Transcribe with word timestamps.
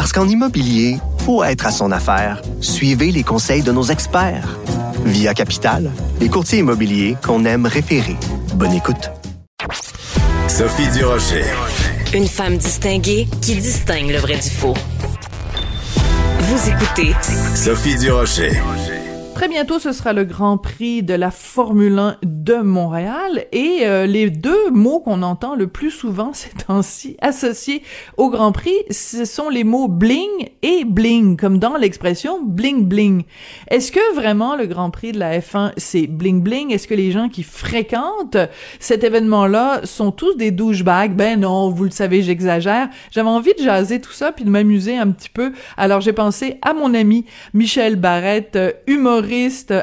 Parce 0.00 0.14
qu'en 0.14 0.26
immobilier, 0.26 0.96
faut 1.26 1.44
être 1.44 1.66
à 1.66 1.70
son 1.70 1.92
affaire. 1.92 2.40
Suivez 2.62 3.12
les 3.12 3.22
conseils 3.22 3.60
de 3.60 3.70
nos 3.70 3.82
experts. 3.82 4.58
Via 5.04 5.34
Capital, 5.34 5.90
les 6.20 6.30
courtiers 6.30 6.60
immobiliers 6.60 7.18
qu'on 7.22 7.44
aime 7.44 7.66
référer. 7.66 8.16
Bonne 8.54 8.72
écoute. 8.72 9.10
Sophie 10.48 10.88
Durocher. 10.96 11.44
Une 12.14 12.26
femme 12.26 12.56
distinguée 12.56 13.28
qui 13.42 13.56
distingue 13.56 14.08
le 14.08 14.16
vrai 14.16 14.36
du 14.36 14.48
faux. 14.48 14.72
Vous 16.38 16.70
écoutez 16.70 17.14
Sophie 17.54 17.98
Durocher. 17.98 18.52
Très 19.40 19.48
bientôt, 19.48 19.78
ce 19.78 19.92
sera 19.92 20.12
le 20.12 20.24
Grand 20.24 20.58
Prix 20.58 21.02
de 21.02 21.14
la 21.14 21.30
Formule 21.30 21.98
1 21.98 22.16
de 22.22 22.56
Montréal 22.56 23.46
et 23.52 23.86
euh, 23.86 24.04
les 24.04 24.28
deux 24.28 24.70
mots 24.70 25.00
qu'on 25.00 25.22
entend 25.22 25.54
le 25.54 25.66
plus 25.66 25.90
souvent 25.90 26.32
ces 26.34 26.50
temps-ci 26.50 27.16
associés 27.22 27.82
au 28.18 28.28
Grand 28.28 28.52
Prix, 28.52 28.74
ce 28.90 29.24
sont 29.24 29.48
les 29.48 29.64
mots 29.64 29.88
bling 29.88 30.28
et 30.60 30.84
bling, 30.84 31.38
comme 31.38 31.58
dans 31.58 31.78
l'expression 31.78 32.42
bling 32.42 32.84
bling. 32.84 33.22
Est-ce 33.70 33.92
que 33.92 34.14
vraiment 34.14 34.56
le 34.56 34.66
Grand 34.66 34.90
Prix 34.90 35.12
de 35.12 35.18
la 35.18 35.38
F1 35.38 35.72
c'est 35.78 36.06
bling 36.06 36.42
bling? 36.42 36.70
Est-ce 36.70 36.86
que 36.86 36.92
les 36.92 37.10
gens 37.10 37.30
qui 37.30 37.42
fréquentent 37.42 38.36
cet 38.78 39.04
événement-là 39.04 39.80
sont 39.84 40.12
tous 40.12 40.36
des 40.36 40.50
douchebags? 40.50 41.16
Ben 41.16 41.40
non, 41.40 41.70
vous 41.70 41.84
le 41.84 41.90
savez, 41.90 42.20
j'exagère. 42.20 42.90
J'avais 43.10 43.30
envie 43.30 43.54
de 43.58 43.64
jaser 43.64 44.02
tout 44.02 44.12
ça 44.12 44.32
puis 44.32 44.44
de 44.44 44.50
m'amuser 44.50 44.98
un 44.98 45.10
petit 45.10 45.30
peu. 45.30 45.52
Alors 45.78 46.02
j'ai 46.02 46.12
pensé 46.12 46.58
à 46.60 46.74
mon 46.74 46.92
ami 46.92 47.24
Michel 47.54 47.96
Barrette, 47.96 48.58
humoriste 48.86 49.29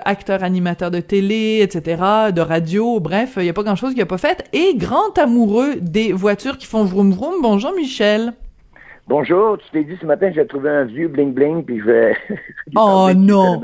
acteur, 0.05 0.43
animateur 0.43 0.91
de 0.91 0.99
télé, 0.99 1.59
etc., 1.61 2.01
de 2.35 2.41
radio, 2.41 2.99
bref, 2.99 3.35
il 3.37 3.43
n'y 3.43 3.49
a 3.49 3.53
pas 3.53 3.63
grand-chose 3.63 3.91
qu'il 3.91 3.99
n'a 3.99 4.05
pas 4.05 4.17
fait, 4.17 4.43
et 4.51 4.75
grand 4.75 5.17
amoureux 5.17 5.75
des 5.79 6.11
voitures 6.11 6.57
qui 6.57 6.65
font 6.65 6.83
vroom 6.83 7.11
vroom. 7.11 7.35
Bonjour 7.41 7.73
Michel. 7.73 8.33
Bonjour, 9.07 9.57
tu 9.57 9.65
t'es 9.71 9.83
dit 9.85 9.97
ce 10.01 10.05
matin, 10.05 10.31
j'ai 10.35 10.45
trouvé 10.45 10.69
un 10.69 10.83
vieux 10.83 11.07
bling 11.07 11.33
bling, 11.33 11.63
puis 11.63 11.79
je 11.79 11.85
vais... 11.85 12.17
oh 12.75 13.09
non! 13.15 13.61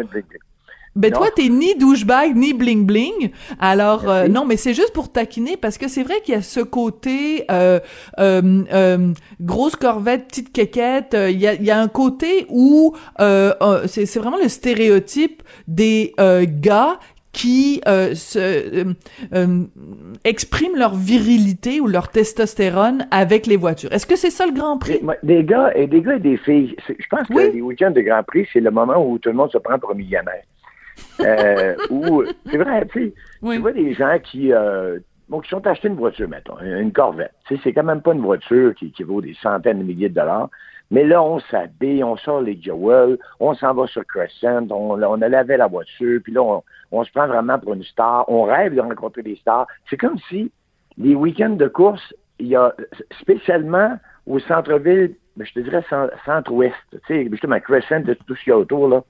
Ben 0.95 1.11
toi, 1.11 1.27
t'es 1.35 1.49
ni 1.49 1.73
douchebag 1.75 2.35
ni 2.35 2.53
bling 2.53 2.85
bling. 2.85 3.31
Alors 3.59 4.07
euh, 4.07 4.27
non, 4.27 4.45
mais 4.45 4.57
c'est 4.57 4.75
juste 4.75 4.93
pour 4.93 5.11
taquiner 5.11 5.57
parce 5.57 5.79
que 5.79 5.87
c'est 5.87 6.03
vrai 6.03 6.21
qu'il 6.23 6.35
y 6.35 6.37
a 6.37 6.41
ce 6.41 6.59
côté 6.59 7.45
euh, 7.49 7.79
euh, 8.19 8.63
euh 8.71 9.13
grosse 9.41 9.75
corvette, 9.75 10.27
petite 10.27 10.53
quéquette. 10.53 11.15
Il 11.17 11.39
y 11.39 11.47
a, 11.47 11.55
y 11.55 11.71
a 11.71 11.79
un 11.79 11.87
côté 11.87 12.45
où 12.49 12.95
c'est, 13.19 14.05
c'est 14.05 14.19
vraiment 14.19 14.37
le 14.37 14.49
stéréotype 14.49 15.41
des 15.67 16.13
gars 16.17 16.99
qui 17.31 17.81
se, 17.85 18.93
expriment 20.23 20.77
leur 20.77 20.93
virilité 20.93 21.79
ou 21.79 21.87
leur 21.87 22.09
testostérone 22.09 23.07
avec 23.09 23.47
les 23.47 23.57
voitures. 23.57 23.91
Est-ce 23.91 24.05
que 24.05 24.15
c'est 24.15 24.29
ça 24.29 24.45
le 24.45 24.53
Grand 24.53 24.77
Prix? 24.77 25.01
Des 25.23 25.43
gars 25.43 25.71
et 25.75 25.87
des 25.87 26.01
gars 26.01 26.17
et 26.17 26.19
des 26.19 26.37
filles. 26.37 26.75
Je 26.87 27.07
pense 27.09 27.27
que 27.27 27.51
les 27.51 27.61
week-ends 27.61 27.91
de 27.91 28.01
Grand 28.01 28.23
Prix, 28.23 28.47
c'est 28.53 28.59
le 28.59 28.69
moment 28.69 29.03
où 29.03 29.17
tout 29.17 29.29
le 29.29 29.35
monde 29.35 29.51
se 29.51 29.57
prend 29.57 29.79
pour 29.79 29.91
un 29.91 29.95
millionnaire. 29.95 30.43
Euh, 31.19 31.75
ou 31.89 32.23
c'est 32.49 32.57
vrai, 32.57 32.85
tu 32.91 33.07
sais, 33.07 33.13
tu 33.41 33.57
vois 33.59 33.71
des 33.71 33.93
gens 33.93 34.17
qui, 34.19 34.51
euh, 34.51 34.99
bon, 35.29 35.39
qui 35.39 35.49
sont 35.49 35.65
achetés 35.65 35.87
une 35.87 35.95
voiture, 35.95 36.27
mettons, 36.27 36.59
une 36.59 36.91
Corvette. 36.91 37.33
Tu 37.47 37.55
sais, 37.55 37.61
c'est 37.63 37.73
quand 37.73 37.83
même 37.83 38.01
pas 38.01 38.13
une 38.13 38.21
voiture 38.21 38.73
qui, 38.75 38.91
qui 38.91 39.03
vaut 39.03 39.21
des 39.21 39.35
centaines 39.41 39.79
de 39.79 39.83
milliers 39.83 40.09
de 40.09 40.15
dollars. 40.15 40.49
Mais 40.91 41.03
là, 41.03 41.23
on 41.23 41.39
s'habille, 41.39 42.03
on 42.03 42.17
sort 42.17 42.41
les 42.41 42.59
jewels, 42.61 43.17
on 43.39 43.53
s'en 43.55 43.73
va 43.73 43.87
sur 43.87 44.05
Crescent, 44.05 44.67
on, 44.69 45.01
on 45.01 45.21
a 45.21 45.29
lavé 45.29 45.57
la 45.57 45.67
voiture, 45.67 46.19
puis 46.23 46.33
là, 46.33 46.41
on, 46.41 46.63
on, 46.91 47.03
se 47.03 47.11
prend 47.11 47.27
vraiment 47.27 47.57
pour 47.57 47.73
une 47.73 47.83
star. 47.83 48.25
On 48.27 48.43
rêve 48.43 48.75
de 48.75 48.81
rencontrer 48.81 49.23
des 49.23 49.35
stars. 49.37 49.67
C'est 49.89 49.97
comme 49.97 50.17
si 50.29 50.51
les 50.97 51.15
week-ends 51.15 51.55
de 51.55 51.67
course, 51.67 52.13
il 52.39 52.47
y 52.47 52.55
a 52.55 52.73
spécialement 53.19 53.97
au 54.27 54.39
centre-ville, 54.39 55.15
ben, 55.35 55.45
je 55.45 55.53
te 55.53 55.59
dirais 55.61 55.83
centre-ouest, 56.25 56.75
tu 56.91 56.99
sais, 57.07 57.27
justement 57.31 57.59
Crescent, 57.59 58.01
de 58.01 58.13
tout 58.13 58.35
ce 58.35 58.43
qu'il 58.43 58.51
y 58.51 58.53
a 58.53 58.57
autour, 58.57 58.87
là 58.87 59.03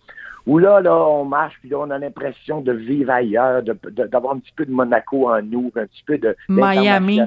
où 0.46 0.58
là, 0.58 0.82
là, 0.82 0.96
on 0.96 1.26
marche, 1.26 1.58
puis 1.62 1.70
là, 1.70 1.80
on 1.80 1.90
a 1.90 1.98
l'impression 1.98 2.62
de 2.62 2.74
vivre 2.74 3.12
ailleurs, 3.12 3.64
d'avoir 3.64 4.34
un 4.36 4.40
petit 4.40 4.52
peu 4.56 4.66
de 4.66 4.72
Monaco 4.72 5.30
en 5.30 5.42
nous, 5.42 5.72
un 5.76 5.86
petit 5.86 6.04
peu 6.06 6.18
de 6.18 6.36
Miami. 6.50 7.22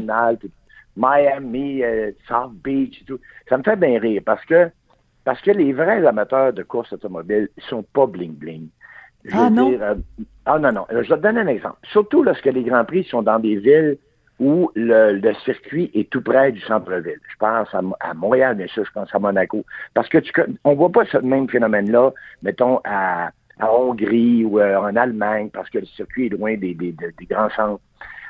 Miami, 0.97 1.83
euh, 1.83 2.11
South 2.27 2.55
Beach 2.65 3.03
et 3.03 3.05
tout. 3.05 3.19
Ça 3.49 3.59
me 3.59 3.63
fait 3.63 3.77
bien 3.77 3.99
rire 4.01 4.23
parce 4.25 4.45
que 4.47 4.71
parce 5.25 5.41
que 5.43 5.51
les 5.51 5.73
vrais 5.73 6.07
amateurs 6.07 6.53
de 6.53 6.63
course 6.63 6.93
automobile 6.93 7.49
sont 7.69 7.83
pas 7.83 8.07
bling-bling. 8.07 8.69
Ah 9.33 9.51
non? 9.51 9.71
Dire, 9.71 9.83
euh, 9.83 9.95
ah 10.47 10.59
non, 10.59 10.73
non. 10.73 10.87
Je 10.91 10.97
vais 10.97 11.05
te 11.05 11.15
donner 11.23 11.41
un 11.41 11.49
exemple. 11.49 11.79
Surtout 11.91 12.23
lorsque 12.23 12.47
les 12.47 12.63
Grands 12.63 12.85
Prix 12.85 13.05
sont 13.05 13.23
dans 13.23 13.39
des 13.39 13.57
villes 13.57 13.99
où 14.39 14.71
le, 14.75 15.33
circuit 15.45 15.91
est 15.95 16.11
tout 16.11 16.23
près 16.23 16.53
du 16.53 16.61
centre-ville. 16.61 17.21
Je 17.29 17.37
pense 17.39 17.69
à, 17.75 18.15
Montréal, 18.15 18.57
bien 18.57 18.67
sûr, 18.67 18.85
je 18.85 18.93
pense 18.93 19.15
à 19.15 19.19
Monaco. 19.19 19.65
Parce 19.95 20.09
que 20.09 20.19
tu 20.19 20.33
on 20.65 20.75
voit 20.75 20.93
pas 20.93 21.05
ce 21.07 21.19
même 21.19 21.49
phénomène-là, 21.49 22.13
mettons, 22.43 22.81
à, 22.85 23.31
Hongrie 23.61 24.45
ou 24.45 24.61
euh, 24.61 24.77
en 24.77 24.95
Allemagne, 24.97 25.49
parce 25.51 25.71
que 25.71 25.79
le 25.79 25.87
circuit 25.87 26.27
est 26.27 26.29
loin 26.29 26.57
des, 26.57 26.75
des, 26.75 26.95
grands 27.31 27.49
centres. 27.51 27.81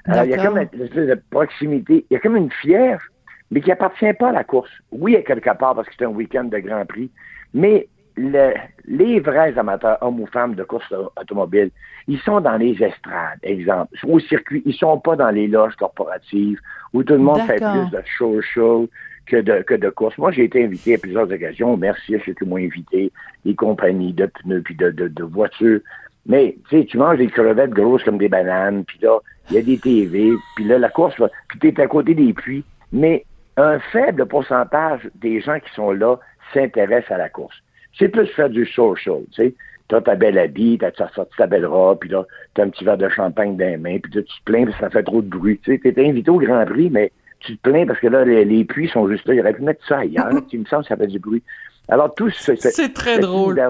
Euh, 0.08 0.22
il 0.24 0.30
y 0.30 0.34
a 0.34 0.44
comme 0.44 0.58
une 0.58 0.82
espèce 0.82 1.08
de 1.08 1.20
proximité. 1.30 2.06
Il 2.08 2.14
y 2.14 2.16
a 2.16 2.20
comme 2.20 2.36
une 2.36 2.52
fière, 2.52 3.02
mais 3.50 3.60
qui 3.60 3.72
appartient 3.72 4.12
pas 4.12 4.28
à 4.28 4.32
la 4.32 4.44
course. 4.44 4.70
Oui, 4.92 5.16
à 5.16 5.22
quelque 5.22 5.50
part, 5.56 5.74
parce 5.74 5.88
que 5.88 5.94
c'est 5.98 6.04
un 6.04 6.10
week-end 6.10 6.44
de 6.44 6.58
Grand 6.58 6.86
Prix, 6.86 7.10
mais 7.54 7.88
les 8.16 9.20
vrais 9.20 9.56
amateurs, 9.58 9.98
hommes 10.00 10.20
ou 10.20 10.26
femmes 10.26 10.54
de 10.54 10.64
course 10.64 10.92
automobile, 11.20 11.70
ils 12.08 12.18
sont 12.20 12.40
dans 12.40 12.56
les 12.56 12.72
estrades, 12.82 13.38
exemple, 13.42 13.94
au 14.06 14.18
circuit. 14.20 14.62
Ils 14.64 14.74
sont 14.74 14.98
pas 14.98 15.16
dans 15.16 15.30
les 15.30 15.48
loges 15.48 15.76
corporatives 15.76 16.58
où 16.92 17.02
tout 17.02 17.14
le 17.14 17.20
monde 17.20 17.40
fait 17.42 17.56
plus 17.56 17.90
de 17.90 18.02
show-show 18.04 18.88
que 19.26 19.36
de, 19.36 19.62
que 19.62 19.74
de 19.74 19.90
course. 19.90 20.16
Moi, 20.18 20.30
j'ai 20.30 20.44
été 20.44 20.64
invité 20.64 20.94
à 20.94 20.98
plusieurs 20.98 21.30
occasions. 21.30 21.76
Merci 21.76 22.14
à 22.14 22.18
ceux 22.24 22.32
qui 22.32 22.44
m'ont 22.44 22.56
invité, 22.56 23.12
les 23.44 23.54
compagnies 23.54 24.12
de 24.12 24.26
pneus 24.26 24.62
puis 24.62 24.76
de, 24.76 24.90
de, 24.90 25.08
de 25.08 25.24
voitures. 25.24 25.80
Mais, 26.26 26.56
tu 26.68 26.78
sais, 26.78 26.86
tu 26.86 26.98
manges 26.98 27.18
des 27.18 27.28
crevettes 27.28 27.70
grosses 27.70 28.02
comme 28.02 28.18
des 28.18 28.28
bananes, 28.28 28.84
puis 28.84 28.98
là, 29.02 29.18
il 29.50 29.56
y 29.56 29.58
a 29.58 29.62
des 29.62 29.78
TV, 29.78 30.32
puis 30.56 30.64
là, 30.64 30.78
la 30.78 30.88
course, 30.88 31.14
puis 31.48 31.58
tu 31.58 31.68
es 31.68 31.80
à 31.80 31.86
côté 31.86 32.14
des 32.14 32.32
puits. 32.32 32.64
Mais 32.92 33.24
un 33.56 33.78
faible 33.78 34.26
pourcentage 34.26 35.08
des 35.14 35.40
gens 35.40 35.58
qui 35.60 35.72
sont 35.74 35.92
là 35.92 36.16
s'intéressent 36.52 37.12
à 37.12 37.18
la 37.18 37.28
course. 37.28 37.56
C'est 37.98 38.08
plus 38.08 38.26
faire 38.28 38.50
du 38.50 38.66
social, 38.66 39.20
tu 39.32 39.42
sais. 39.42 39.54
T'as 39.88 40.00
ta 40.00 40.16
belle 40.16 40.38
habille, 40.38 40.78
t'as 40.78 40.90
sorti 41.14 41.36
ta 41.38 41.46
belle 41.46 41.64
robe, 41.64 42.00
puis 42.00 42.10
là, 42.10 42.26
t'as 42.54 42.64
un 42.64 42.70
petit 42.70 42.84
verre 42.84 42.98
de 42.98 43.08
champagne 43.08 43.56
dans 43.56 43.64
les 43.64 43.76
mains, 43.76 43.98
puis 43.98 44.12
là, 44.14 44.22
tu 44.22 44.38
te 44.38 44.44
plains 44.44 44.64
parce 44.64 44.76
que 44.76 44.82
ça 44.82 44.90
fait 44.90 45.04
trop 45.04 45.22
de 45.22 45.28
bruit. 45.28 45.60
Tu 45.62 45.80
sais, 45.80 45.92
t'es 45.92 46.08
invité 46.08 46.28
au 46.28 46.38
Grand 46.38 46.64
Prix, 46.66 46.90
mais 46.90 47.12
tu 47.40 47.56
te 47.56 47.70
plains 47.70 47.86
parce 47.86 48.00
que 48.00 48.08
là, 48.08 48.24
les, 48.24 48.64
puits 48.64 48.88
sont 48.88 49.08
juste 49.08 49.26
là. 49.28 49.34
Il 49.34 49.40
aurait 49.40 49.52
pu 49.52 49.62
mettre 49.62 49.86
ça 49.86 49.98
ailleurs. 49.98 50.32
tu 50.50 50.58
me 50.58 50.64
semble 50.64 50.82
que 50.82 50.88
ça 50.88 50.96
fait 50.96 51.06
du 51.06 51.20
bruit. 51.20 51.42
Alors, 51.88 52.12
tout 52.14 52.30
ce, 52.30 52.56
C'est 52.56 52.92
très 52.92 53.20
drôle. 53.20 53.62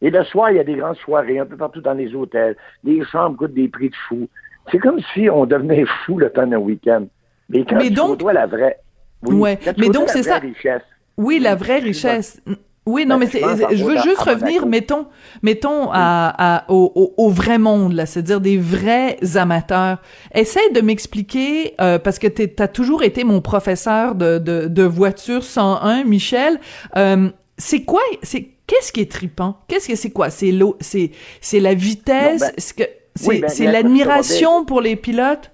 Et 0.00 0.10
le 0.10 0.22
soir, 0.24 0.52
il 0.52 0.58
y 0.58 0.60
a 0.60 0.64
des 0.64 0.76
grandes 0.76 0.96
soirées 0.98 1.40
un 1.40 1.46
peu 1.46 1.56
partout 1.56 1.80
dans 1.80 1.94
les 1.94 2.14
hôtels. 2.14 2.56
Les 2.84 3.04
chambres 3.04 3.36
coûtent 3.36 3.54
des 3.54 3.66
prix 3.66 3.90
de 3.90 3.96
fou. 4.08 4.28
C'est 4.70 4.78
comme 4.78 5.00
si 5.12 5.28
on 5.28 5.44
devenait 5.44 5.84
fou 6.04 6.18
le 6.18 6.30
temps 6.30 6.46
d'un 6.46 6.58
week-end. 6.58 7.06
Mais 7.48 7.64
quand 7.64 7.78
tu 7.78 7.90
donc... 7.90 8.22
la 8.32 8.46
vraie... 8.46 8.78
Oui, 9.22 9.34
ouais. 9.34 9.58
mais 9.76 9.88
donc, 9.88 10.08
c'est 10.08 10.22
ça... 10.22 10.38
Richesse, 10.38 10.82
oui, 11.16 11.40
la 11.40 11.56
vraie 11.56 11.80
richesse. 11.80 12.40
Oui, 12.88 13.04
non, 13.04 13.18
mais 13.18 13.26
je 13.26 13.84
veux 13.84 13.98
juste 13.98 14.20
revenir, 14.20 14.64
mettons, 14.64 15.08
mettons 15.42 15.90
à, 15.92 16.64
au, 16.68 17.28
vrai 17.28 17.58
monde, 17.58 17.92
là, 17.92 18.06
c'est-à-dire 18.06 18.40
des 18.40 18.56
vrais 18.56 19.18
amateurs. 19.36 19.98
Essaye 20.34 20.72
de 20.72 20.80
m'expliquer, 20.80 21.74
euh, 21.82 21.98
parce 21.98 22.18
que 22.18 22.26
tu 22.26 22.50
as 22.58 22.68
toujours 22.68 23.02
été 23.02 23.24
mon 23.24 23.42
professeur 23.42 24.14
de, 24.14 24.38
de, 24.38 24.82
voiture 24.84 25.42
101, 25.42 26.04
Michel. 26.04 26.58
Euh, 26.96 27.28
c'est 27.58 27.84
quoi, 27.84 28.00
c'est 28.22 28.48
qu'est-ce 28.66 28.90
qui 28.90 29.02
est 29.02 29.12
tripant 29.12 29.58
Qu'est-ce 29.68 29.88
que 29.88 29.96
c'est 29.96 30.10
quoi? 30.10 30.30
C'est 30.30 30.52
l'eau, 30.52 30.76
c'est 30.80 31.10
c'est 31.42 31.60
la 31.60 31.74
vitesse, 31.74 32.40
ben, 32.40 32.52
c'est 32.56 33.40
ben, 33.40 33.48
c'est 33.48 33.66
l'admiration 33.66 34.64
pour 34.64 34.80
les 34.80 34.96
pilotes? 34.96 35.50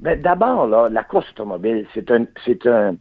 Ben, 0.00 0.20
d'abord 0.20 0.66
là, 0.66 0.88
la 0.90 1.04
course 1.04 1.30
automobile, 1.30 1.86
c'est 1.94 2.10
un 2.10 2.26
c'est 2.44 2.66
un 2.66 2.96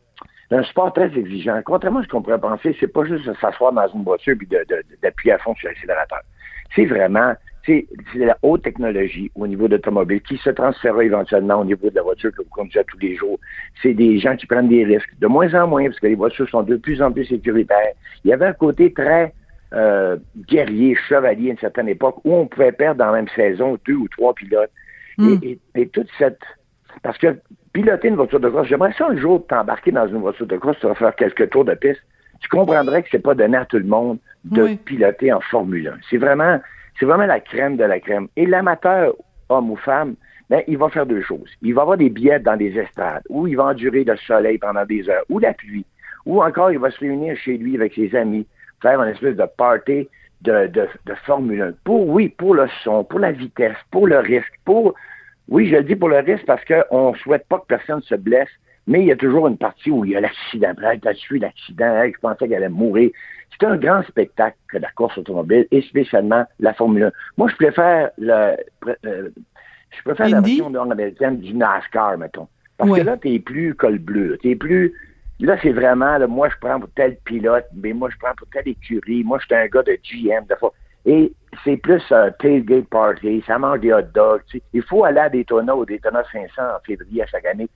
un 0.52 0.64
sport 0.64 0.94
très 0.94 1.16
exigeant. 1.18 1.62
Contrairement 1.66 2.00
à 2.00 2.04
ce 2.04 2.08
qu'on 2.08 2.22
pourrait 2.22 2.40
penser, 2.40 2.76
c'est 2.80 2.88
pas 2.88 3.04
juste 3.04 3.28
de 3.28 3.34
s'asseoir 3.34 3.74
dans 3.74 3.88
une 3.88 4.04
voiture 4.04 4.36
puis 4.38 4.48
d'appuyer 4.48 5.34
de, 5.34 5.36
à 5.36 5.40
fond 5.40 5.54
sur 5.56 5.68
l'accélérateur. 5.68 6.22
C'est 6.76 6.86
vraiment, 6.86 7.34
c'est 7.66 7.86
la 8.16 8.38
haute 8.42 8.64
technologie 8.64 9.30
au 9.36 9.46
niveau 9.46 9.68
de 9.68 9.76
l'automobile 9.76 10.22
qui 10.22 10.38
se 10.38 10.50
transférera 10.50 11.04
éventuellement 11.04 11.56
au 11.56 11.66
niveau 11.66 11.90
de 11.90 11.96
la 11.96 12.02
voiture 12.02 12.32
que 12.32 12.44
vous 12.44 12.50
conduisez 12.50 12.84
tous 12.88 13.00
les 13.00 13.16
jours. 13.16 13.40
C'est 13.82 13.94
des 13.94 14.20
gens 14.20 14.36
qui 14.36 14.46
prennent 14.46 14.70
des 14.70 14.86
risques, 14.86 15.10
de 15.20 15.28
moins 15.28 15.54
en 15.54 15.68
moins, 15.68 15.86
parce 15.86 16.00
que 16.00 16.08
les 16.08 16.16
voitures 16.16 16.48
sont 16.50 16.64
de 16.64 16.78
plus 16.78 17.02
en 17.02 17.12
plus 17.12 17.26
sécuritaires. 17.26 17.94
Il 18.24 18.30
y 18.30 18.34
avait 18.34 18.48
un 18.48 18.54
côté 18.54 18.94
très 18.94 19.34
euh, 19.74 20.18
guerrier, 20.48 20.96
chevalier 20.96 21.50
à 21.50 21.52
une 21.52 21.60
certaine 21.60 21.90
époque, 21.90 22.24
où 22.24 22.34
on 22.34 22.48
pouvait 22.48 22.72
perdre 22.72 23.00
dans 23.00 23.08
la 23.08 23.14
même 23.14 23.30
saison 23.36 23.78
deux 23.86 23.96
ou 23.96 24.08
trois 24.08 24.34
pilotes. 24.34 24.72
Hmm. 25.18 25.38
Et, 25.42 25.60
et, 25.76 25.88
toute 25.90 26.10
cette... 26.18 26.40
Parce 27.04 27.18
que 27.18 27.38
piloter 27.74 28.08
une 28.10 28.16
voiture 28.16 28.40
de 28.40 28.50
course, 28.50 28.68
j'aimerais 28.68 28.94
ça 28.94 29.08
un 29.08 29.18
jour 29.18 29.46
t'embarquer 29.48 29.92
dans 29.92 30.08
une 30.08 30.20
voiture 30.20 30.48
de 30.48 30.58
course, 30.58 30.78
tu 30.80 30.88
vas 30.88 30.96
faire 30.96 31.16
quelques 31.16 31.50
tours 31.50 31.66
de 31.66 31.74
piste, 31.74 32.02
tu 32.40 32.50
comprendrais 32.50 33.04
que 33.04 33.10
c'est 33.12 33.20
pas 33.20 33.34
donné 33.36 33.58
à 33.58 33.66
tout 33.66 33.78
le 33.78 33.86
monde 33.86 34.20
de 34.46 34.64
Oui. 34.64 34.76
piloter 34.78 35.34
en 35.34 35.42
Formule 35.42 35.88
1. 35.88 35.98
C'est 36.10 36.18
vraiment, 36.18 36.60
c'est 37.00 37.06
vraiment 37.06 37.26
la 37.26 37.40
crème 37.40 37.78
de 37.78 37.84
la 37.84 38.00
crème. 38.00 38.28
Et 38.36 38.46
l'amateur, 38.46 39.14
homme 39.50 39.72
ou 39.72 39.76
femme, 39.76 40.16
ben, 40.50 40.62
il 40.68 40.78
va 40.78 40.90
faire 40.90 41.06
deux 41.06 41.22
choses. 41.22 41.50
Il 41.62 41.74
va 41.74 41.82
avoir 41.82 41.98
des 41.98 42.10
billets 42.10 42.40
dans 42.40 42.56
des 42.56 42.78
estrades, 42.78 43.24
ou 43.30 43.48
il 43.48 43.58
va 43.58 43.66
endurer 43.66 44.04
le 44.04 44.16
soleil 44.18 44.58
pendant 44.58 44.86
des 44.86 45.10
heures, 45.10 45.24
ou 45.30 45.40
la 45.40 45.54
pluie, 45.54 45.86
ou 46.26 46.42
encore 46.42 46.72
il 46.72 46.80
va 46.80 46.92
se 46.92 47.00
réunir 47.00 47.36
chez 47.38 47.58
lui 47.58 47.76
avec 47.76 47.94
ses 47.96 48.16
amis, 48.16 48.46
faire 48.82 49.02
une 49.02 49.10
espèce 49.10 49.36
de 49.36 49.46
party 49.58 50.08
de, 50.42 50.68
de, 50.68 50.88
de 51.06 51.14
Formule 51.26 51.62
1. 51.62 51.72
Pour, 51.84 52.08
oui, 52.08 52.30
pour 52.30 52.54
le 52.54 52.68
son, 52.84 53.04
pour 53.04 53.20
la 53.20 53.32
vitesse, 53.32 53.76
pour 53.92 54.08
le 54.08 54.20
risque, 54.20 54.54
pour, 54.64 54.94
oui, 55.50 55.68
je 55.70 55.76
le 55.78 55.84
dis 55.84 55.96
pour 55.96 56.10
le 56.10 56.18
risque 56.20 56.46
parce 56.46 56.64
qu'on 56.66 57.12
ne 57.12 57.18
souhaite 57.18 57.48
pas 57.48 57.60
que 57.60 57.66
personne 57.68 58.02
se 58.02 58.16
blesse, 58.16 58.50
mais 58.86 59.02
il 59.02 59.08
y 59.08 59.12
a 59.12 59.16
toujours 59.16 59.48
une 59.48 59.58
partie 59.58 59.92
où 59.92 60.06
il 60.06 60.12
y 60.12 60.16
a 60.16 60.22
l'accident. 60.22 60.72
T'as 61.02 61.14
suivi 61.14 61.42
l'accident, 61.42 62.04
je 62.06 62.20
pensais 62.20 62.48
qu'elle 62.48 62.58
allait 62.64 62.70
mourir. 62.70 63.10
C'est 63.60 63.66
un 63.66 63.78
grand 63.78 64.04
spectacle 64.04 64.58
que 64.70 64.78
la 64.78 64.90
course 64.92 65.18
automobile 65.18 65.68
et 65.72 65.82
spécialement 65.82 66.46
la 66.60 66.74
Formule 66.74 67.04
1. 67.04 67.12
Moi, 67.38 67.48
je 67.50 67.56
préfère 67.56 68.12
le, 68.18 68.56
euh, 69.06 69.30
je 69.90 70.04
préfère 70.04 70.30
la 70.30 70.42
version 70.42 70.70
nord-américaine 70.70 71.40
du 71.40 71.54
NASCAR, 71.54 72.18
mettons. 72.18 72.48
Parce 72.78 72.90
Ouais. 72.92 73.00
que 73.00 73.06
là, 73.06 73.18
t'es 73.18 73.40
plus 73.40 73.74
col 73.74 73.98
bleu. 74.00 74.38
T'es 74.44 74.56
plus. 74.56 74.94
Là, 75.40 75.58
c'est 75.62 75.72
vraiment, 75.72 76.18
là, 76.18 76.28
moi, 76.28 76.50
je 76.50 76.56
prends 76.60 76.80
pour 76.80 76.90
tel 76.92 77.16
pilote, 77.24 77.66
mais 77.76 77.94
moi, 77.94 78.10
je 78.12 78.18
prends 78.18 78.34
pour 78.38 78.48
telle 78.50 78.68
écurie. 78.68 79.24
Moi, 79.24 79.40
je 79.40 79.46
suis 79.46 79.56
un 79.56 79.68
gars 79.68 79.84
de 79.84 79.98
GM. 80.04 80.46
De 80.48 80.56
fois. 80.56 80.74
Et 81.08 81.34
c'est 81.64 81.78
plus 81.78 82.04
un 82.12 82.30
tailgate 82.32 82.88
party. 82.90 83.44
Ça 83.48 83.58
mange 83.58 83.80
des 83.80 83.94
hot 83.94 84.02
dogs. 84.14 84.42
tu 84.48 84.58
sais. 84.58 84.64
Il 84.74 84.84
faut 84.84 85.04
aller 85.06 85.20
à 85.20 85.30
Daytona 85.30 85.76
ou 85.76 85.86
Daytona 85.86 86.22
500 86.32 86.62
en 86.62 86.80
février 86.86 87.24
à 87.24 87.26
chaque 87.26 87.46
année 87.46 87.70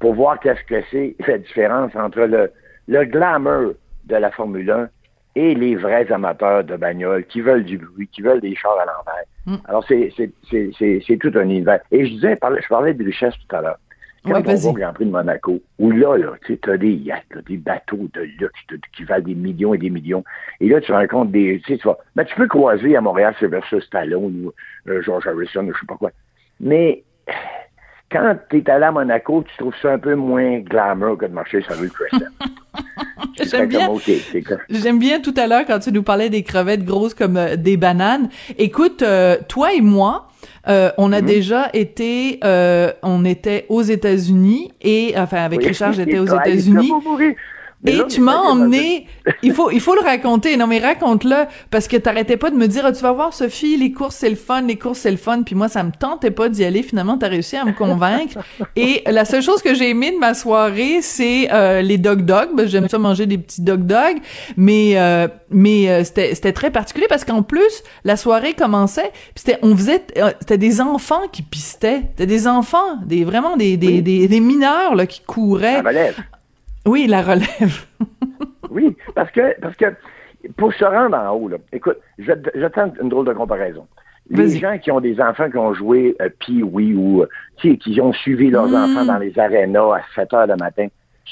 pour 0.00 0.14
voir 0.14 0.40
qu'est-ce 0.40 0.64
que 0.64 0.82
c'est 0.90 1.14
la 1.28 1.38
différence 1.38 1.94
entre 1.94 2.20
le, 2.22 2.50
le 2.88 3.04
glamour 3.04 3.74
de 4.06 4.16
la 4.16 4.30
Formule 4.30 4.70
1 4.70 4.88
et 5.36 5.54
les 5.54 5.76
vrais 5.76 6.10
amateurs 6.10 6.64
de 6.64 6.76
bagnoles 6.76 7.24
qui 7.26 7.42
veulent 7.42 7.64
du 7.64 7.78
bruit, 7.78 8.08
qui 8.08 8.22
veulent 8.22 8.40
des 8.40 8.56
chars 8.56 8.78
à 8.80 8.86
l'envers. 8.86 9.24
Mm. 9.46 9.56
Alors, 9.68 9.84
c'est, 9.86 11.18
tout 11.20 11.32
un 11.34 11.42
univers. 11.42 11.80
Et 11.92 12.06
je 12.06 12.10
disais, 12.14 12.34
je 12.34 12.40
parlais- 12.40 12.62
je 12.62 12.68
parlais 12.68 12.94
de 12.94 13.04
richesse 13.04 13.34
tout 13.46 13.54
à 13.56 13.60
l'heure. 13.60 13.78
Quand 14.24 14.32
Ouais, 14.32 14.42
on 14.46 14.54
va 14.54 14.68
au 14.68 14.72
Grand 14.72 14.92
Prix 14.92 15.06
de 15.06 15.10
Monaco, 15.10 15.60
où 15.78 15.90
là, 15.90 16.16
là, 16.16 16.32
tu 16.44 16.52
sais, 16.52 16.58
t'as 16.60 16.76
des 16.76 16.92
yachts, 16.92 17.34
là, 17.34 17.40
des 17.46 17.56
bateaux 17.56 18.08
de 18.14 18.20
luxe 18.22 18.60
qui 18.96 19.04
valent 19.04 19.24
des 19.24 19.34
millions 19.34 19.74
et 19.74 19.78
des 19.78 19.90
millions. 19.90 20.24
Et 20.60 20.68
là, 20.68 20.80
tu 20.80 20.92
rencontres 20.92 21.30
des, 21.30 21.60
tu 21.64 21.72
sais, 21.72 21.78
tu 21.78 21.86
vas, 21.86 21.98
ben, 22.16 22.24
tu 22.24 22.34
peux 22.34 22.48
croiser 22.48 22.96
à 22.96 23.00
Montréal 23.00 23.34
Sylvester 23.38 23.80
Stallone 23.80 24.46
ou 24.46 24.90
euh, 24.90 25.02
George 25.02 25.26
Harrison 25.26 25.64
ou 25.66 25.72
je 25.72 25.80
sais 25.80 25.86
pas 25.86 25.96
quoi. 25.96 26.10
Mais, 26.60 27.04
quand 28.10 28.36
t'es 28.50 28.68
allé 28.70 28.84
à 28.84 28.92
Monaco, 28.92 29.44
tu 29.46 29.56
trouves 29.58 29.74
ça 29.82 29.92
un 29.92 29.98
peu 29.98 30.14
moins 30.14 30.60
glamour 30.60 31.18
que 31.18 31.26
de 31.26 31.32
marcher 31.32 31.60
sur 31.62 31.72
la 31.72 31.78
rue 31.78 31.90
Crescent. 31.90 32.24
Tu 33.36 33.48
J'aime 33.48 33.68
bien. 33.68 33.88
J'aime 34.68 34.98
bien 34.98 35.20
tout 35.20 35.34
à 35.36 35.46
l'heure 35.46 35.64
quand 35.66 35.78
tu 35.78 35.92
nous 35.92 36.02
parlais 36.02 36.28
des 36.28 36.42
crevettes 36.42 36.84
grosses 36.84 37.14
comme 37.14 37.36
euh, 37.36 37.56
des 37.56 37.76
bananes. 37.76 38.28
Écoute, 38.56 39.02
euh, 39.02 39.36
toi 39.48 39.72
et 39.72 39.80
moi, 39.80 40.27
euh, 40.68 40.90
on 40.98 41.08
Mhm. 41.08 41.14
a 41.14 41.20
déjà 41.22 41.70
été, 41.72 42.40
euh, 42.44 42.92
on 43.02 43.24
était 43.24 43.66
aux 43.68 43.82
États-Unis 43.82 44.72
et 44.82 45.14
enfin 45.16 45.38
avec 45.44 45.60
Oui. 45.60 45.68
Richard, 45.68 45.92
j'étais 45.92 46.18
aux 46.18 46.26
États-Unis. 46.26 46.90
Et 47.86 47.96
tu 48.08 48.20
m'as 48.20 48.36
emmené, 48.36 49.06
il 49.42 49.52
faut, 49.52 49.70
il 49.70 49.80
faut 49.80 49.94
le 49.94 50.00
raconter. 50.00 50.56
Non, 50.56 50.66
mais 50.66 50.80
raconte-le, 50.80 51.44
parce 51.70 51.86
que 51.86 51.96
t'arrêtais 51.96 52.36
pas 52.36 52.50
de 52.50 52.56
me 52.56 52.66
dire, 52.66 52.82
Ah, 52.84 52.92
tu 52.92 53.02
vas 53.02 53.12
voir, 53.12 53.32
Sophie, 53.32 53.76
les 53.76 53.92
courses, 53.92 54.16
c'est 54.16 54.28
le 54.30 54.34
fun, 54.36 54.62
les 54.62 54.76
courses, 54.76 54.98
c'est 54.98 55.10
le 55.12 55.16
fun. 55.16 55.42
Puis 55.42 55.54
moi, 55.54 55.68
ça 55.68 55.84
me 55.84 55.92
tentait 55.92 56.32
pas 56.32 56.48
d'y 56.48 56.64
aller. 56.64 56.82
Finalement, 56.82 57.16
t'as 57.18 57.28
réussi 57.28 57.56
à 57.56 57.64
me 57.64 57.72
convaincre. 57.72 58.38
Et 58.76 59.02
la 59.06 59.24
seule 59.24 59.42
chose 59.42 59.62
que 59.62 59.74
j'ai 59.74 59.90
aimé 59.90 60.10
de 60.10 60.18
ma 60.18 60.34
soirée, 60.34 61.02
c'est 61.02 61.48
euh, 61.52 61.80
les 61.80 61.98
dog 61.98 62.22
dogs. 62.24 62.48
Ben, 62.56 62.66
J'aime 62.66 62.88
ça 62.88 62.98
manger 62.98 63.26
des 63.26 63.38
petits 63.38 63.62
dog 63.62 63.86
dogs. 63.86 64.18
Mais, 64.56 64.92
euh, 64.98 65.28
mais 65.50 65.88
euh, 65.88 66.02
c'était, 66.02 66.34
c'était 66.34 66.52
très 66.52 66.72
particulier 66.72 67.06
parce 67.08 67.24
qu'en 67.24 67.42
plus, 67.42 67.84
la 68.04 68.16
soirée 68.16 68.54
commençait, 68.54 69.10
puis 69.12 69.44
c'était, 69.46 69.58
on 69.62 69.76
faisait, 69.76 70.02
euh, 70.16 70.30
c'était 70.40 70.58
des 70.58 70.80
enfants 70.80 71.28
qui 71.30 71.42
pistaient. 71.42 72.02
C'était 72.10 72.26
des 72.26 72.48
enfants, 72.48 72.96
des, 73.06 73.24
vraiment 73.24 73.56
des, 73.56 73.76
des, 73.76 73.86
Oui. 73.86 74.02
des, 74.02 74.26
des 74.26 74.40
mineurs, 74.40 74.96
là, 74.96 75.06
qui 75.06 75.20
couraient. 75.20 75.80
Relève. 75.80 76.16
Oui, 76.88 77.06
la 77.06 77.22
relève. 77.22 77.84
Oui, 78.70 78.94
parce 79.14 79.30
que, 79.30 79.58
parce 79.60 79.74
que 79.76 79.86
pour 80.58 80.72
se 80.74 80.84
rendre 80.84 81.16
en 81.16 81.30
haut, 81.30 81.48
là, 81.48 81.56
écoute, 81.72 81.96
je, 82.18 82.32
je 82.54 82.66
tente 82.66 82.94
une 83.00 83.08
drôle 83.08 83.26
de 83.26 83.32
comparaison. 83.32 83.86
Les 84.28 84.58
gens 84.58 84.76
qui 84.78 84.90
ont 84.90 85.00
des 85.00 85.18
enfants 85.22 85.50
qui 85.50 85.56
ont 85.56 85.72
joué 85.72 86.14
euh, 86.20 86.28
Pee-Wee 86.40 86.92
ou 86.94 87.22
euh, 87.22 87.28
qui, 87.56 87.78
qui 87.78 87.98
ont 87.98 88.12
suivi 88.12 88.50
leurs 88.50 88.68
Mm. 88.68 88.74
enfants 88.74 89.04
dans 89.06 89.16
les 89.16 89.36
arénas 89.38 89.94
à 89.96 90.00
7 90.14 90.34
heures 90.34 90.46
le 90.46 90.56
matin, 90.56 90.88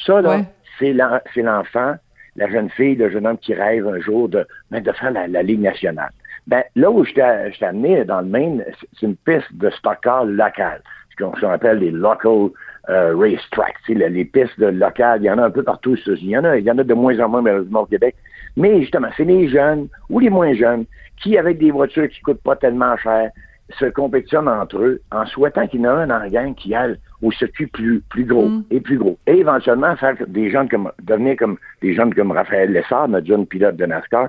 ça, 0.06 0.22
là, 0.22 0.30
Ouais. 0.30 0.44
c'est 0.78 0.94
l'en- 0.94 1.20
c'est 1.34 1.42
l'enfant, 1.42 1.96
la 2.36 2.48
jeune 2.48 2.70
fille, 2.70 2.96
le 2.96 3.10
jeune 3.10 3.26
homme 3.26 3.36
qui 3.38 3.52
rêve 3.52 3.86
un 3.86 4.00
jour 4.00 4.30
de, 4.30 4.46
ben, 4.70 4.82
de 4.82 4.92
faire 4.92 5.10
la, 5.10 5.28
la 5.28 5.42
Ligue 5.42 5.60
nationale. 5.60 6.10
Ben, 6.46 6.62
là 6.74 6.90
où 6.90 7.04
je 7.04 7.12
t'ai 7.12 7.64
amené 7.66 8.02
dans 8.06 8.22
le 8.22 8.28
Maine, 8.28 8.64
c'est- 8.80 9.06
une 9.06 9.16
piste 9.16 9.52
de 9.52 9.68
stock 9.70 9.98
car 10.02 10.24
locale, 10.24 10.80
ce 11.18 11.40
qu'on 11.40 11.50
appelle 11.50 11.78
les 11.78 11.90
local 11.90 12.50
euh, 12.88 13.16
racetracks, 13.16 13.76
tu 13.84 13.98
sais, 13.98 14.08
les, 14.08 14.24
pistes 14.24 14.58
de 14.60 14.66
locales, 14.66 15.22
il 15.22 15.26
y 15.26 15.30
en 15.30 15.38
a 15.38 15.46
un 15.46 15.50
peu 15.50 15.62
partout 15.62 15.92
aux 15.92 15.96
États-Unis. 15.96 16.30
Il 16.30 16.30
y 16.30 16.38
en 16.38 16.44
a, 16.44 16.56
il 16.56 16.64
y 16.64 16.70
en 16.70 16.78
a 16.78 16.84
de 16.84 16.94
moins 16.94 17.18
en 17.20 17.28
moins 17.28 17.42
malheureusement 17.42 17.82
au 17.82 17.86
Québec. 17.86 18.14
Mais 18.56 18.80
justement, 18.80 19.08
c'est 19.16 19.24
les 19.24 19.48
jeunes 19.48 19.88
ou 20.08 20.20
les 20.20 20.30
moins 20.30 20.54
jeunes 20.54 20.84
qui, 21.20 21.36
avec 21.36 21.58
des 21.58 21.70
voitures 21.70 22.08
qui 22.08 22.20
coûtent 22.20 22.42
pas 22.42 22.56
tellement 22.56 22.96
cher, 22.96 23.30
se 23.70 23.86
compétitionnent 23.86 24.48
entre 24.48 24.78
eux 24.78 25.00
en 25.10 25.26
souhaitant 25.26 25.66
qu'il 25.66 25.80
y 25.80 25.88
en 25.88 25.90
a 25.90 26.02
un 26.02 26.06
dans 26.06 26.18
la 26.18 26.28
gang 26.28 26.54
qui 26.54 26.74
aille 26.74 26.96
au 27.22 27.32
circuit 27.32 27.66
plus, 27.66 28.00
plus 28.08 28.24
gros 28.24 28.48
Mm. 28.48 28.64
et 28.70 28.80
plus 28.80 28.98
gros. 28.98 29.18
Et 29.26 29.38
éventuellement 29.38 29.96
faire 29.96 30.14
des 30.28 30.50
jeunes 30.50 30.68
comme, 30.68 30.92
devenir 31.02 31.36
comme 31.36 31.58
des 31.82 31.94
jeunes 31.94 32.14
comme 32.14 32.32
Raphaël 32.32 32.72
Lessard, 32.72 33.08
notre 33.08 33.26
jeune 33.26 33.46
pilote 33.46 33.76
de 33.76 33.86
NASCAR, 33.86 34.28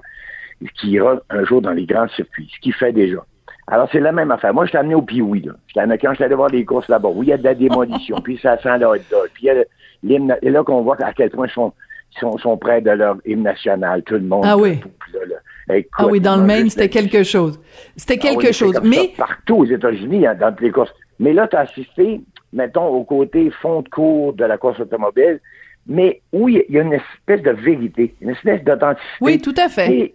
qui 0.76 0.92
ira 0.92 1.20
un 1.30 1.44
jour 1.46 1.62
dans 1.62 1.72
les 1.72 1.86
grands 1.86 2.08
circuits, 2.08 2.50
ce 2.54 2.60
qu'il 2.60 2.74
fait 2.74 2.92
déjà. 2.92 3.24
Alors, 3.68 3.90
c'est 3.92 4.00
la 4.00 4.14
même 4.14 4.32
affaire. 4.32 4.54
Moi, 4.54 4.66
je 4.66 4.72
t'ai 4.72 4.78
amené 4.78 4.96
au 4.96 5.02
Pioui, 5.02 5.42
là. 5.42 5.54
J'étais 5.68 5.82
amené- 5.82 5.98
quand 5.98 6.12
je 6.12 6.16
suis 6.16 6.24
allé 6.24 6.36
voir 6.36 6.50
les 6.50 6.64
courses 6.64 6.88
là-bas, 6.88 7.10
où 7.10 7.22
il 7.24 7.30
y 7.30 7.34
a 7.34 7.38
de 7.38 7.44
la 7.44 7.54
démolition, 7.54 8.18
puis 8.24 8.40
ça 8.42 8.58
sent 8.62 8.78
le 8.78 8.88
hot 8.88 8.96
dog, 9.12 9.30
puis 9.34 9.44
il 9.44 9.46
y 9.46 9.50
a 9.50 9.64
l'hymne, 10.04 10.38
et 10.42 10.50
là 10.50 10.64
qu'on 10.64 10.82
voit 10.82 10.96
à 11.04 11.12
quel 11.12 11.30
point 11.30 11.48
ils 11.48 11.54
sont, 11.54 11.74
ils 12.16 12.20
sont, 12.20 12.38
sont 12.38 12.58
près 12.58 12.80
de 12.82 12.92
leur 12.92 13.18
hymne 13.26 13.44
national, 13.44 14.04
tout 14.04 14.14
le 14.14 14.22
monde. 14.22 14.46
Ah 14.46 14.58
oui. 14.58 14.78
debout, 14.78 14.92
puis 15.00 15.14
là, 15.14 15.20
là. 15.28 15.76
Écoute, 15.76 15.92
Ah 15.98 16.08
oui, 16.08 16.22
dans 16.22 16.38
le 16.38 16.44
Maine, 16.44 16.70
c'était 16.70 16.88
quelque 16.88 17.24
chose. 17.24 17.60
C'était 17.98 18.18
ah 18.24 18.28
oui, 18.36 18.44
quelque 18.46 18.54
chose. 18.56 18.74
comme 18.74 18.88
Mais 18.88 19.14
ça 19.18 19.26
partout 19.26 19.58
aux 19.58 19.66
États-Unis, 19.66 20.26
hein, 20.26 20.36
dans 20.40 20.52
toutes 20.52 20.62
les 20.62 20.72
courses. 20.72 20.94
Mais 21.20 21.34
là, 21.34 21.46
tu 21.50 21.58
as 21.58 21.62
assisté, 21.62 22.22
mettons, 22.54 22.88
au 22.88 23.04
côté 23.04 23.52
fond 23.62 23.82
de 23.82 23.90
cours 23.90 24.32
de 24.32 24.46
la 24.46 24.58
course 24.58 24.80
automobile, 24.80 25.42
mais 25.86 26.22
où 26.32 26.48
il 26.48 26.64
y 26.70 26.78
a 26.80 26.82
une 26.84 26.94
espèce 26.94 27.42
de 27.42 27.52
vérité, 27.52 28.16
une 28.22 28.30
espèce 28.30 28.64
d'authenticité. 28.64 29.18
oui, 29.20 29.42
tout 29.42 29.56
à 29.58 29.68
fait. 29.68 30.14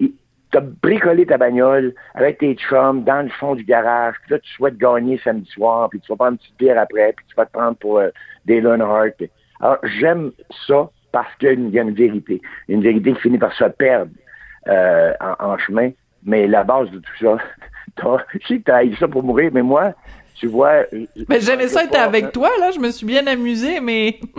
As 0.59 0.61
bricolé 0.61 1.27
ta 1.27 1.39
bagnole 1.39 1.95
avec 2.15 2.39
tes 2.39 2.55
chums 2.55 3.05
dans 3.05 3.23
le 3.23 3.29
fond 3.31 3.55
du 3.55 3.65
garage, 3.65 4.15
puis 4.23 4.33
là, 4.33 4.39
tu 4.39 4.51
souhaites 4.53 4.77
gagner 4.77 5.21
samedi 5.23 5.51
soir, 5.51 5.89
puis 5.91 6.01
tu 6.01 6.13
vas 6.13 6.17
prendre 6.17 6.33
une 6.33 6.39
petite 6.39 6.59
bière 6.59 6.79
après, 6.81 7.13
puis 7.17 7.25
tu 7.29 7.35
vas 7.37 7.47
te 7.47 7.53
prendre 7.53 7.77
pour 7.77 7.99
euh, 7.99 8.09
des 8.45 8.61
puis- 9.17 9.31
Alors, 9.61 9.79
j'aime 9.85 10.33
ça 10.67 10.91
parce 11.13 11.35
qu'il 11.37 11.71
y 11.71 11.79
a 11.79 11.83
une 11.83 11.95
vérité. 11.95 12.41
Une 12.69 12.83
vérité 12.83 13.13
qui 13.15 13.21
finit 13.21 13.39
par 13.39 13.53
se 13.53 13.65
perdre 13.65 14.11
euh, 14.69 15.13
en, 15.21 15.53
en 15.53 15.59
chemin. 15.59 15.91
Mais 16.25 16.47
la 16.47 16.65
base 16.65 16.91
de 16.91 16.99
tout 16.99 17.13
ça, 17.21 17.37
t'as- 17.97 18.25
je 18.41 18.47
sais 18.47 18.59
que 18.59 18.63
t'as 18.65 18.97
ça 18.99 19.09
pour 19.09 19.23
mourir, 19.23 19.51
mais 19.53 19.63
moi, 19.63 19.93
tu 20.35 20.47
vois... 20.47 20.85
Mais 21.29 21.41
j'aimais 21.41 21.69
ça 21.69 21.85
être 21.85 21.99
avec 21.99 22.33
toi, 22.33 22.49
là. 22.61 22.71
Je 22.71 22.79
me 22.81 22.91
suis 22.91 23.07
bien 23.07 23.27
amusée, 23.27 23.81
mais... 23.81 24.19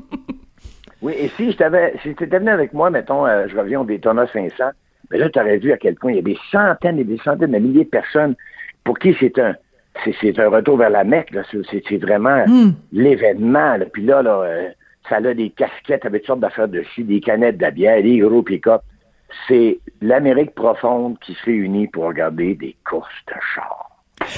Oui, 1.02 1.14
et 1.18 1.28
si 1.36 1.52
je 1.52 1.58
t'avais, 1.58 1.96
si 2.02 2.16
tu 2.16 2.24
étais 2.24 2.40
venu 2.40 2.50
avec 2.50 2.72
moi, 2.72 2.90
mettons, 2.90 3.28
euh, 3.28 3.46
je 3.50 3.58
reviens 3.58 3.82
au 3.82 3.84
Daytona 3.84 4.26
500, 4.32 4.70
mais 5.12 5.18
là, 5.18 5.30
tu 5.30 5.40
aurais 5.40 5.58
vu 5.58 5.72
à 5.72 5.78
quel 5.78 5.96
point 5.96 6.12
il 6.12 6.16
y 6.16 6.20
a 6.20 6.24
des 6.24 6.38
centaines 6.52 7.00
et 7.00 7.04
des 7.04 7.18
centaines 7.18 7.52
de 7.52 7.58
milliers 7.58 7.86
de 7.86 7.90
personnes 7.90 8.36
pour 8.84 8.98
qui 9.00 9.16
c'est 9.20 9.38
un, 9.40 9.56
c'est, 10.04 10.16
c'est 10.20 10.40
un 10.40 10.50
retour 10.50 10.78
vers 10.78 10.90
la 10.90 11.04
Mecque, 11.04 11.32
là. 11.32 11.44
C'est, 11.52 11.98
vraiment 11.98 12.46
Hmm. 12.48 12.72
l'événement, 12.92 13.78
là. 13.78 13.86
Puis 13.92 14.04
là, 14.04 14.22
là, 14.22 14.42
euh, 14.42 14.70
ça 15.10 15.18
a 15.18 15.34
des 15.34 15.50
casquettes 15.50 16.06
avec 16.06 16.22
toutes 16.22 16.28
sortes 16.28 16.40
d'affaires 16.40 16.68
dessus, 16.68 17.04
des 17.04 17.20
canettes 17.20 17.58
de 17.58 17.70
bière, 17.70 18.02
des 18.02 18.20
gros 18.20 18.42
pick-up. 18.42 18.82
C'est 19.48 19.80
l'Amérique 20.02 20.54
profonde 20.54 21.18
qui 21.20 21.34
se 21.34 21.46
réunit 21.46 21.88
pour 21.88 22.06
regarder 22.06 22.56
des 22.56 22.76
courses 22.88 23.10
de 23.28 23.34
chars. 23.56 23.83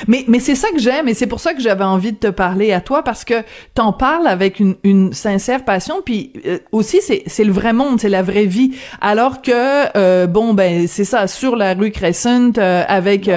Mais, 0.08 0.26
mais 0.28 0.40
c'est 0.40 0.56
ça 0.56 0.70
que 0.72 0.80
j'aime 0.80 1.08
et 1.08 1.14
c'est 1.14 1.28
pour 1.28 1.40
ça 1.40 1.54
que 1.54 1.62
j'avais 1.62 1.84
envie 1.84 2.12
de 2.12 2.18
te 2.18 2.28
parler 2.28 2.72
à 2.72 2.82
toi 2.82 3.04
parce 3.04 3.26
que 3.26 3.44
t'en 3.74 3.94
parles 3.94 4.28
avec 4.28 4.60
une, 4.60 4.76
une 4.84 5.14
sincère 5.14 5.64
passion 5.66 6.02
puis 6.04 6.34
euh, 6.46 6.60
aussi 6.72 7.00
c'est, 7.02 7.24
c'est 7.28 7.44
le 7.44 7.52
vrai 7.52 7.74
monde, 7.74 8.00
c'est 8.00 8.10
la 8.10 8.24
vraie 8.24 8.46
vie. 8.46 8.76
Alors 9.02 9.42
que, 9.42 9.98
euh, 9.98 10.28
bon, 10.28 10.54
ben 10.54 10.88
c'est 10.88 11.04
ça, 11.04 11.28
sur 11.28 11.56
la 11.56 11.74
rue 11.74 11.92
Crescent 11.92 12.58
euh, 12.58 12.84
avec 12.88 13.30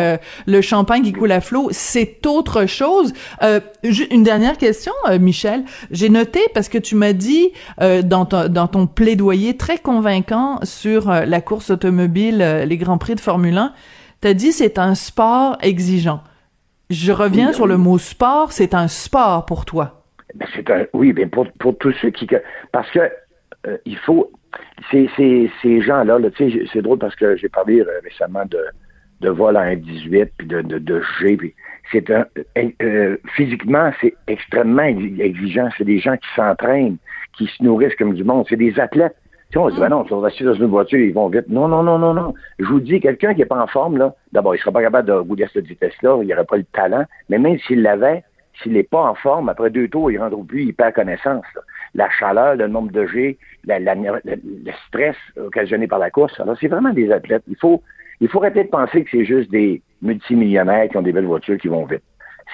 le 0.47 0.61
champagne 0.61 1.03
qui 1.03 1.13
coule 1.13 1.33
à 1.33 1.41
flot, 1.41 1.69
c'est 1.71 2.27
autre 2.27 2.67
chose. 2.67 3.13
une 3.83 4.23
dernière 4.23 4.59
question, 4.59 4.93
Michel. 5.21 5.65
J'ai 5.91 6.09
noté 6.09 6.41
parce 6.55 6.69
que 6.69 6.79
tu 6.79 6.95
m'as 6.95 7.13
dit 7.13 7.51
dans, 7.79 8.25
ton, 8.25 8.49
dans 8.49 8.67
ton 8.67 8.87
plaidoyer 8.87 9.57
très 9.57 9.79
convaincant 9.79 10.61
sur 10.63 11.09
la 11.11 11.41
course 11.41 11.71
automobile, 11.71 12.65
les 12.67 12.77
Grands 12.77 12.99
Prix 12.99 13.15
de 13.15 13.21
Formule 13.21 13.57
1, 13.57 13.73
t'as 14.21 14.35
dit 14.35 14.53
c'est 14.53 14.79
un 14.79 14.95
sport 14.95 15.57
exigeant. 15.63 16.23
Je 16.91 17.13
reviens 17.13 17.53
sur 17.53 17.67
le 17.67 17.77
mot 17.77 17.99
sport, 17.99 18.53
c'est 18.53 18.75
un 18.75 18.89
sport 18.89 19.45
pour 19.47 19.65
toi. 19.65 20.05
Ben, 20.35 20.47
c'est 20.55 20.71
un, 20.71 20.87
oui, 20.93 21.13
mais 21.15 21.27
pour, 21.27 21.47
pour 21.59 21.77
tous 21.79 21.93
ceux 22.01 22.11
qui, 22.11 22.27
parce 22.73 22.91
que 22.91 23.01
euh, 23.67 23.77
il 23.85 23.97
faut, 23.99 24.31
ces, 24.91 25.11
ces, 25.17 25.51
ces 25.63 25.83
gens-là, 25.83 26.19
là, 26.19 26.31
tu 26.31 26.51
sais, 26.51 26.65
c'est 26.73 26.83
drôle 26.83 26.99
parce 26.99 27.17
que 27.17 27.37
j'ai 27.37 27.49
parlé 27.49 27.81
euh, 27.81 27.87
récemment 28.03 28.45
de, 28.47 28.63
de 29.21 29.31
vol 29.31 29.57
à 29.57 29.75
1,18 29.75 30.29
puis 30.39 30.47
de, 30.47 30.63
de, 30.63 30.79
de 30.79 31.03
G, 31.21 31.37
puis 31.37 31.55
c'est 31.93 32.11
un, 32.11 32.27
euh, 32.83 33.17
physiquement, 33.35 33.91
c'est 34.01 34.15
extrêmement 34.27 34.83
exigeant. 34.83 35.69
C'est 35.77 35.85
des 35.85 35.99
gens 35.99 36.17
qui 36.17 36.29
s'entraînent, 36.37 36.99
qui 37.37 37.47
se 37.47 37.63
nourrissent 37.63 37.97
comme 37.97 38.15
du 38.15 38.25
monde. 38.25 38.47
C'est 38.49 38.57
des 38.57 38.79
athlètes. 38.79 39.17
Sais, 39.51 39.59
on 39.59 39.71
se 39.71 39.75
dit, 39.75 39.81
ben 39.81 39.89
non, 39.89 40.05
si 40.07 40.13
on 40.13 40.21
va 40.21 40.29
dans 40.29 40.55
une 40.55 40.67
voiture, 40.67 40.99
ils 40.99 41.15
vont 41.15 41.29
vite. 41.29 41.49
Non, 41.49 41.69
non, 41.69 41.83
non, 41.83 41.99
non, 41.99 42.13
non. 42.13 42.35
Je 42.59 42.67
vous 42.67 42.81
dis, 42.81 43.01
quelqu'un 43.01 43.33
qui 43.33 43.41
n'est 43.41 43.47
pas 43.47 43.63
en 43.63 43.67
forme, 43.67 43.97
là, 43.97 44.15
d'abord, 44.33 44.55
il 44.55 44.59
ne 44.59 44.61
sera 44.61 44.73
pas 44.73 44.83
capable 44.83 45.09
de 45.09 45.15
rouler 45.15 45.45
à 45.45 45.49
cette 45.49 45.65
vitesse-là, 45.65 46.19
il 46.23 46.29
n'aurait 46.29 46.45
pas 46.45 46.59
le 46.59 46.65
talent, 46.65 47.05
mais 47.31 47.39
même 47.39 47.59
s'il 47.61 47.81
l'avait, 47.81 48.25
s'il 48.63 48.73
n'est 48.73 48.83
pas 48.83 49.03
en 49.03 49.15
forme, 49.15 49.49
après 49.49 49.71
deux 49.71 49.89
tours, 49.89 50.11
il 50.11 50.19
rentre 50.19 50.37
plus, 50.45 50.65
il 50.65 50.75
perd 50.75 50.95
connaissance. 50.95 51.47
La 51.95 52.11
chaleur, 52.11 52.57
le 52.57 52.67
nombre 52.67 52.93
de 52.93 53.07
G, 53.07 53.39
le 53.67 54.73
stress 54.87 55.17
occasionné 55.39 55.87
par 55.87 55.99
la 55.99 56.11
course. 56.11 56.39
Alors, 56.41 56.57
c'est 56.61 56.69
vraiment 56.69 56.93
des 56.93 57.11
athlètes. 57.11 57.45
Il 57.49 57.57
faut, 57.57 57.83
il 58.21 58.29
faut 58.29 58.41
arrêter 58.41 58.65
de 58.65 58.69
penser 58.69 59.05
que 59.05 59.11
c'est 59.11 59.25
juste 59.25 59.51
des 59.51 59.81
multimillionnaires 60.03 60.89
qui 60.91 60.97
ont 60.99 61.03
des 61.03 61.13
belles 61.13 61.25
voitures 61.25 61.57
qui 61.57 61.69
vont 61.69 61.87
vite. 61.87 62.03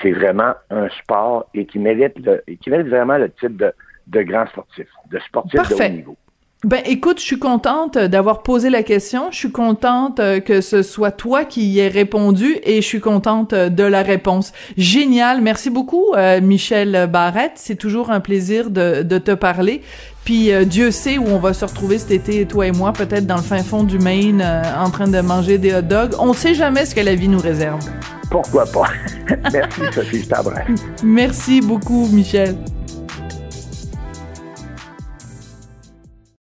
C'est 0.01 0.13
vraiment 0.13 0.55
un 0.71 0.89
sport 0.91 1.49
et 1.55 1.67
qui 1.67 1.79
mérite, 1.79 2.19
le, 2.19 2.43
qui 2.61 2.71
mérite 2.71 2.89
vraiment 2.89 3.19
le 3.19 3.31
titre 3.31 3.57
de, 3.57 3.73
de 4.07 4.23
grand 4.23 4.47
sportif, 4.47 4.87
de 5.11 5.19
sportif 5.19 5.61
de 5.69 5.75
haut 5.75 5.89
niveau. 5.89 6.17
Ben 6.65 6.81
écoute, 6.87 7.21
je 7.21 7.25
suis 7.25 7.39
contente 7.39 7.99
d'avoir 7.99 8.43
posé 8.43 8.71
la 8.71 8.83
question. 8.83 9.31
Je 9.31 9.37
suis 9.37 9.51
contente 9.51 10.19
euh, 10.19 10.41
que 10.41 10.63
ce 10.63 10.83
soit 10.83 11.11
toi 11.11 11.45
qui 11.45 11.67
y 11.67 11.81
ait 11.81 11.89
répondu 11.89 12.57
et 12.63 12.77
je 12.77 12.87
suis 12.87 13.01
contente 13.01 13.53
euh, 13.53 13.69
de 13.69 13.83
la 13.83 14.01
réponse. 14.01 14.55
Génial. 14.79 15.43
Merci 15.43 15.69
beaucoup, 15.69 16.15
euh, 16.17 16.41
Michel 16.41 17.07
Barrette. 17.13 17.53
C'est 17.57 17.75
toujours 17.75 18.11
un 18.11 18.21
plaisir 18.21 18.71
de, 18.71 19.03
de 19.03 19.19
te 19.19 19.33
parler. 19.33 19.83
Puis 20.25 20.51
Dieu 20.65 20.91
sait 20.91 21.19
où 21.19 21.27
on 21.27 21.39
va 21.39 21.53
se 21.53 21.67
retrouver 21.67 21.99
cet 21.99 22.11
été, 22.11 22.47
toi 22.47 22.67
et 22.67 22.73
moi, 22.73 22.95
peut-être 22.95 23.27
dans 23.27 23.37
le 23.37 23.43
fin 23.43 23.63
fond 23.63 23.83
du 23.83 23.99
Maine, 23.99 24.43
en 24.79 24.89
train 24.89 25.07
de 25.07 25.21
manger 25.21 25.59
des 25.59 25.75
hot 25.75 25.83
dogs. 25.83 26.15
On 26.19 26.33
sait 26.33 26.55
jamais 26.55 26.87
ce 26.87 26.95
que 26.95 27.03
la 27.03 27.15
vie 27.15 27.29
nous 27.29 27.41
réserve. 27.41 27.81
Pourquoi 28.31 28.65
pas? 28.65 28.87
Merci, 29.53 29.83
Sophie 29.93 30.23
Stabra. 30.23 30.63
Merci 31.03 31.61
beaucoup, 31.61 32.09
Michel. 32.11 32.57